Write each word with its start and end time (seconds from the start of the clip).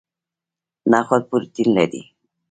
نخود 0.91 1.23
پروتین 1.29 1.67
لري 1.77 2.01